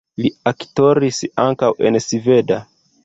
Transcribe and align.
Li 0.25 0.29
aktoris 0.51 1.19
ankaŭ 1.43 1.69
en 1.91 1.99
sveda. 2.09 2.59